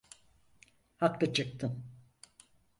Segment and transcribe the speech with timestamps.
[0.97, 1.83] Haklı çıktın.